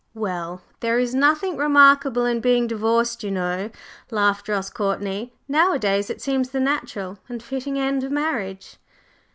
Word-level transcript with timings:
"Well, 0.15 0.63
there 0.79 0.97
is 0.97 1.13
nothing 1.13 1.57
remarkable 1.57 2.25
in 2.25 2.39
being 2.39 2.65
divorced, 2.65 3.23
you 3.23 3.29
know," 3.29 3.69
laughed 4.09 4.49
Ross 4.49 4.71
Courtney. 4.71 5.31
"Nowadays 5.47 6.09
it 6.09 6.23
seems 6.23 6.49
the 6.49 6.59
natural 6.59 7.19
and 7.29 7.43
fitting 7.43 7.77
end 7.77 8.03
of 8.03 8.09
marriage." 8.11 8.77